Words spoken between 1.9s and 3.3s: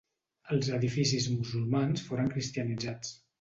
foren cristianitzats.